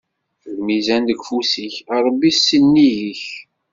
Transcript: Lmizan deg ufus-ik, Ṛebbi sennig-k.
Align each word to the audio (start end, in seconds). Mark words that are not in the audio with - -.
Lmizan 0.57 1.03
deg 1.09 1.19
ufus-ik, 1.21 1.75
Ṛebbi 2.05 2.31
sennig-k. 2.33 3.23